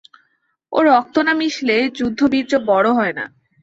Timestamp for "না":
1.17-1.33, 3.13-3.25